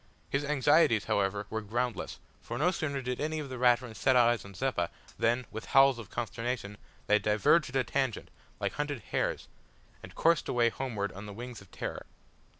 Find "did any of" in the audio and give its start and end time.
3.03-3.49